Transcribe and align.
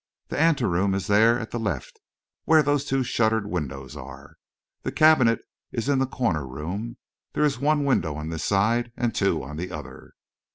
"The 0.29 0.39
ante 0.41 0.65
room 0.65 0.95
is 0.95 1.05
there 1.05 1.39
at 1.39 1.51
the 1.51 1.59
left 1.59 1.99
where 2.45 2.63
those 2.63 2.85
two 2.85 3.03
shuttered 3.03 3.45
windows 3.45 3.95
are. 3.95 4.33
The 4.81 4.91
cabinet 4.91 5.41
is 5.71 5.87
in 5.89 5.99
the 5.99 6.07
corner 6.07 6.47
room 6.47 6.97
there 7.33 7.45
is 7.45 7.59
one 7.59 7.85
window 7.85 8.15
on 8.15 8.29
this 8.29 8.43
side 8.43 8.91
and 8.97 9.13
two 9.13 9.43
on 9.43 9.57
the 9.57 9.69
other." 9.69 10.13